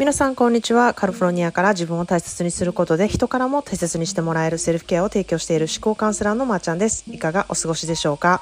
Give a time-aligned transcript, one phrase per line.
[0.00, 0.94] 皆さんこんにちは。
[0.94, 7.04] カリフォルニアから自分を大切にすることで人からも大切にしてもらえるセルフケアを提供している思考カウンセラーのまーちゃんです。
[7.12, 8.40] いかがお過ごしでしょうか？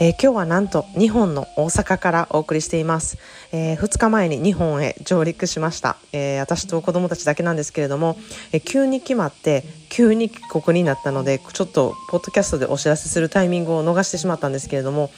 [0.00, 3.18] えー、今日はなんと日本の大阪からお送りしています、
[3.52, 8.16] えー、2日前に日本へ上陸しました、えー、私と子供たちだけなんですけれども、
[8.50, 15.10] え急に決まって急に帰国になったのでちょっとポッドキャストでお知らせするタイミングを逃してしまったんですけれども、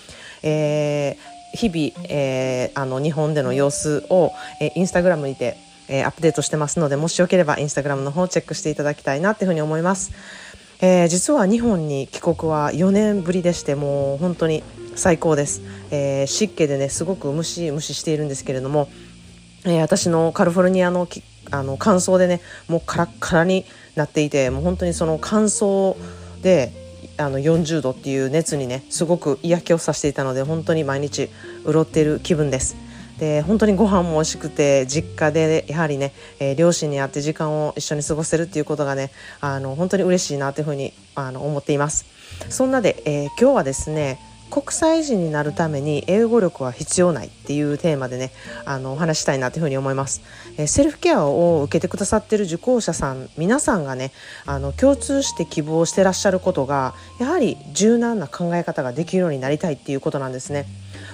[0.42, 1.16] え
[1.54, 5.56] 日々、えあの日本での様子を、えインスタグラムにて、
[5.88, 10.12] えアップデートしてますのでもしよければインスタグラムの方をチェックしていただきたいなというふうに思います。
[10.80, 14.62] えー、実は日本に帰国は4年ぶりでしてもう本当に
[14.94, 18.88] 最高です、えー、湿気でねすごくムシムシしているんですけれども、
[19.64, 21.08] えー、私のカリフォルニアの
[21.50, 23.64] あの乾燥でねもうカラッカラに
[23.96, 25.96] なっていてもう本当にその乾燥
[26.42, 26.72] で
[27.18, 31.28] あの40度っていう熱にねすごく嫌気をさしていたので本当に毎日
[31.66, 32.76] 潤っている気分です。
[33.18, 39.10] で本当にご飯も美味しくて実家でやはりね、えー、両親に会って時間を一緒に過ごせるっていうことがね
[39.40, 42.06] あの本当に嬉しいなというふうにあの思っています
[42.48, 48.30] そんなで、えー、今日はですね国際人になるために英語力は必要ないっていうテーマでね
[48.64, 50.22] あのお話したいなというふうに思います、
[50.56, 54.12] えー、セルフケアを受けてくださってる受講者さん皆さんがね
[54.46, 60.66] あの共通して希望してらっしゃることがやはり柔軟な考え方ができるようになりたいっていうことなんですね。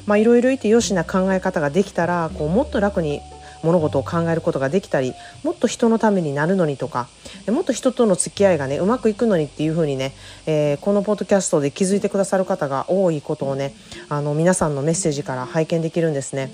[0.07, 3.21] まあいろいろいてよしな考え方ができたらこうもっと楽に
[3.65, 7.09] 物事を考えることができたりもっと人のためになるのにとか
[7.49, 10.13] もっと人との付き合いがねうまくいくのにっていうふうにね、
[10.47, 13.75] えー、このポッドキャストで気づいてくださる方が多いことをね
[14.09, 16.51] あの皆さんのメッセージから拝見できるんですね。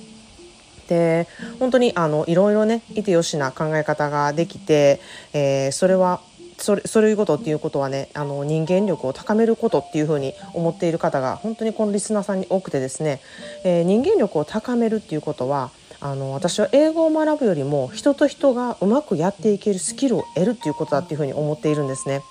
[0.89, 1.29] で
[1.61, 5.01] 本当にあのいろいろねいてよしな考え方ができて、
[5.33, 6.21] えー、それは
[6.59, 13.21] それそういうことっていうことはねあの人間力を高めることっていうふうに思っている方が本当にこのリスナーさんに多くてですね、
[13.65, 22.23] えー、人間力を高めるっていうことはあの私は英語を学ぶよりも人と人がうまくやっていけるスキルを得るっていうことだっていうふうに思っているんですね。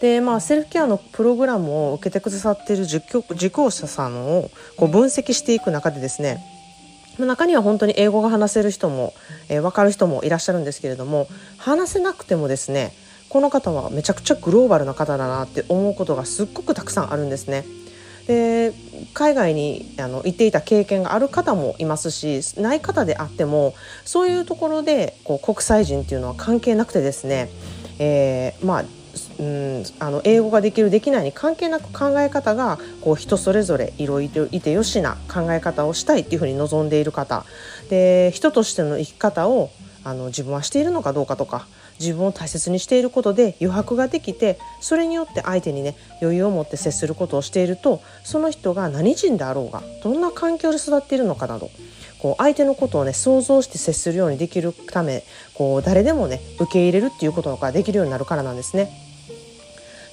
[0.00, 6.42] でまあ、セルフケアのプログラムを受けてくださっている受講者さんをこう分析していく中でですね
[7.18, 9.12] 中には本当に英語が話せる人も、
[9.50, 11.28] えー、分かる人もいらっしゃるんですけれども
[11.58, 12.92] 話せなくてもですね
[13.28, 17.64] この方はめちゃくちゃグローバルな方だなって思うことがすっごくたくさんあるんですね。
[18.30, 18.72] で
[19.12, 23.74] 海外にあの行っていた経験がある方もいますしない方であっても
[24.04, 27.50] そういうところでこう国際人っていうのは関係なくてですね、
[27.98, 28.84] えー、まあ
[29.40, 37.44] うん、あの英語ができるできないに関係なく考え方がこう人それぞれいろいろいてよしな考え方をしたいっていうふうに望んでいる方。
[37.88, 39.70] で人としての生き方を
[40.04, 41.66] あの自分はしているのかどうかとか
[41.98, 51.70] 自分を大切にしていることで余白ができてそれによって相手にね余裕を持って接することをしているとその人が何人であろうがどんな環境で育っているのかなど
[52.20, 55.24] こう相手のことをね想像して接するようにできるため
[55.54, 59.09] こう誰でもね受け入れるっていうことができるようになるからなんですね。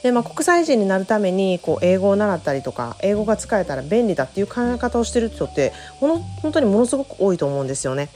[0.04, 8.10] でまあ、国際人になるためにこう英語を習ったりとか英語が使えたら便利だっていう考え方をしてる人って本当にものすごく多いと思うんですよね。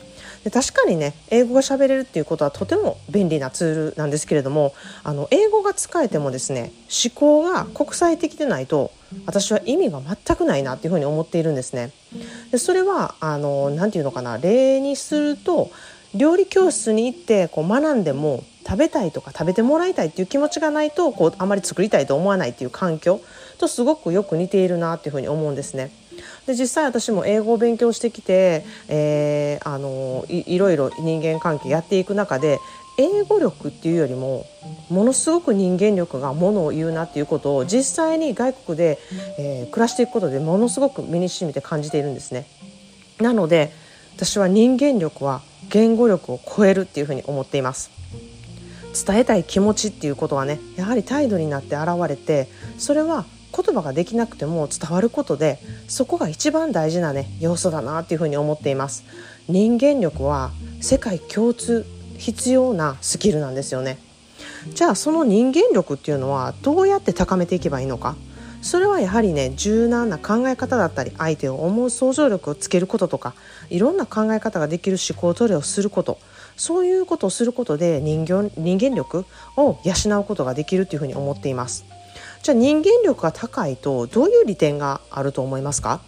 [0.43, 6.71] で確かにね英語が喋れるっていうことはとても便利なツールなんですけれどもあの英語が使えてもですね
[7.05, 8.91] 思考が国際的でないと
[9.25, 11.91] 私は意味が全くないなっていうふうに思っているんですね。
[12.51, 15.69] でそれはあのなんていうのかな例にすると
[16.15, 23.21] 料理教室に行ってこう学んでも食べたいとか食べてもらいたいっていう気持ちがないとこうあまり作りたいと思わないっていう環境
[23.57, 25.91] とすごくよく似ているなっていうふうに思うんですね。
[26.45, 32.59] で実際私も英語を勉強してきて、えー、あのいいろいろ人間関係やっていく中で
[32.97, 34.45] 英語力っていうよりも
[34.89, 38.99] ものすごく人間力がものを言うなっていうことを実際に外国で、
[39.39, 42.45] えー、暮らしていくことでものすごく身にしみて感じているんですね。
[43.19, 43.71] なので
[44.15, 47.89] 私は人間力は言語力を超えるっていうふに思っています。
[49.05, 59.05] 伝えたい気持ちっていうことはねやはり態度になって現れてそれは言葉ができなくても伝わることでそこが一番大事なね要素だなっていうふうに思っています。
[59.47, 60.51] 人間力は
[60.81, 61.85] 世界共通
[62.17, 63.97] 必要なスキルなんですよね。
[64.73, 68.15] じゃあその人間力っていうのはどうやって高めていけばいいのか。
[68.61, 73.33] それはやはりね柔軟な考え方だったり相手を思う想像力をつけることとか
[73.69, 76.19] いろんな考え方ができる思考トレをすること
[76.55, 79.25] そういうことをすることで人間人間力
[79.57, 81.85] を養うことができるというふうに思っています。
[82.43, 86.01] じゃあ人間力が高いとどういう利点があると思いますか？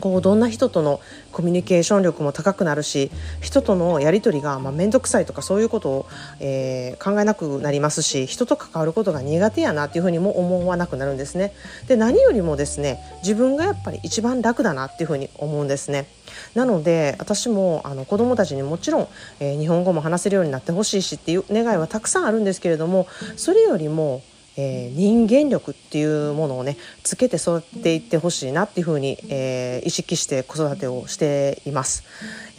[0.00, 1.00] こうどんな人との
[1.32, 3.10] コミュニケーション力も高くなるし
[3.40, 6.06] 人とのやり取りがまあ面倒くさいとかそういうことを、
[6.40, 11.52] えー、考えなくなりますし人と関わることが苦手やなっていうふうにも思わなくなるんですね。
[11.86, 16.06] で何よりもですね自分がやっぱり一番楽だなっていうふうに思うんですね。
[16.54, 19.08] なので私もあの子どもたちにもちろん、
[19.40, 23.06] えー、日本語も話せるようになってほしいしっていう願いはたくさんあるんですけれども
[23.36, 24.22] それよりも
[24.62, 32.04] えー、人間力っていうものをねつけて育っていってほしいなっていうふうに、えー、意識して子育てをしています。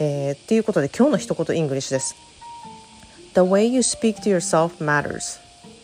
[0.00, 2.16] えー、っていうことで今日の一言 English です。
[3.34, 5.40] The way you speak to yourself matters.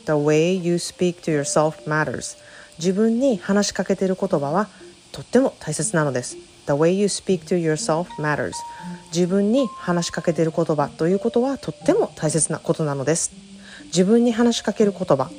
[0.06, 2.36] The way you speak to yourself matters.
[2.78, 4.68] 自分に話しかけている言葉は
[5.12, 6.36] とっても大切なのです。
[6.66, 8.52] The way you speak to yourself matters.
[9.14, 13.30] 自分に話しかけている言葉ということはとっても大切なことなのです。
[13.86, 15.30] 自分に話しかける言葉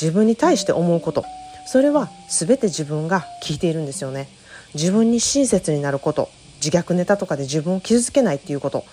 [0.00, 1.24] 自分に対して思うこと。
[1.66, 4.28] それは全て自分が聞いているんですよね。
[4.74, 6.28] 自分に親切になること。
[6.64, 8.84] 自虐ネタとかで自分を傷つけないっていうこと。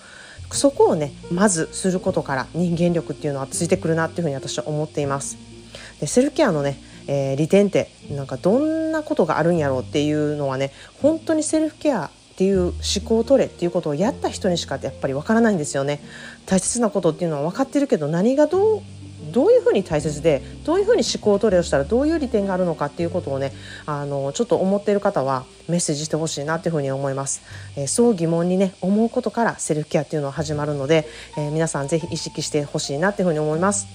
[0.52, 5.38] そこをねまずすることから人間力っていうのはついてくるなっていうふうに私は思っています。
[6.00, 12.72] でセルフケアのね、えー、利点ってなんかどんなことがあるんやろうっていうのはね本当にセルフケアっていう思
[13.04, 16.00] 考を取れっていうことをやった人にしかやっぱりわからないんですよね。
[16.46, 18.82] 大切なことっていうのは分かってるけど何がどう
[19.30, 23.52] どういうふうに大切でどういうふうに思考トレをしたらどういう利点があるのかっていうことをね
[23.86, 27.42] あのちょっと思っている方はメッセージしてほしいなというふうに思います、
[27.76, 31.06] えー、そう疑問にね思うことからセルフケアっていうのは始まるので、
[31.36, 33.86] えー、皆さんぜひ意識してほしいなというふうに思います。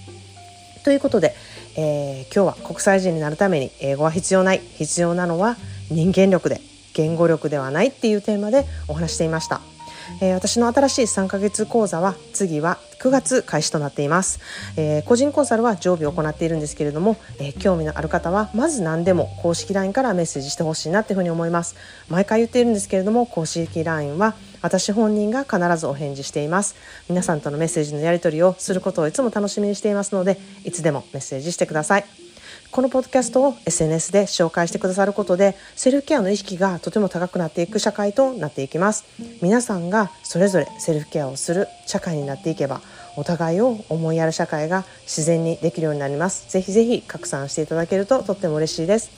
[0.84, 1.34] ということで、
[1.78, 4.60] えー、今日は国際人になるために英語は必要ない。
[4.60, 5.58] 必要なのは
[5.90, 6.62] 人間力で
[6.94, 9.75] 言語力ではないっていうテーマでお話していました。
[10.22, 14.40] えー、私の新しい3ヶ月講座は次は9月開始となっています、
[14.78, 21.76] えー、個人コンサルは常備を行っているんですけれども、えー、興味のある方はまず何でも公式 LINE からメッセージしてほしいなというふうに思います。
[22.10, 26.76] 毎回言っているんですけれども公式 LINE は私本人が必ずお返事しています。
[27.10, 32.25] 皆さんとのメッセージのやり取りをすることをいつも楽しみにしていますのでいつでもメッセージしてください。
[32.72, 39.06] このポッドキャストを SNS で紹介してくださることでセルフケアの意識がとても高くなっていく社会となっていきます
[39.42, 42.82] 皆さんがそれぞれセルフケアをする社会になっていけば
[43.16, 49.12] お互いを思いやる社会が自然にできるようになりますぜひぜひ拡散していただけるととっても嬉しいです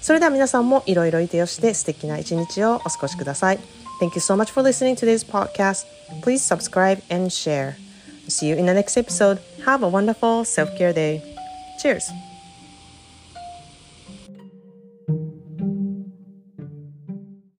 [0.00, 3.58] それでは皆さんもいろいろいてよして素敵な一日をお過ごしください
[4.00, 5.86] Thank you so much for listening to this podcast.
[6.22, 7.76] Please subscribe and share.
[8.28, 9.38] See you in the next episode.
[9.64, 11.22] Have a wonderful self care day.
[11.80, 12.33] Cheers.